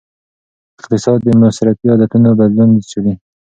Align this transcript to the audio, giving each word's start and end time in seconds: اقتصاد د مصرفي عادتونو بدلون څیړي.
اقتصاد 0.79 1.19
د 1.25 1.29
مصرفي 1.41 1.85
عادتونو 1.91 2.29
بدلون 2.39 2.69
څیړي. 2.89 3.13